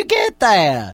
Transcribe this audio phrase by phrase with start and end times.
[0.00, 0.88] etiqueta tá?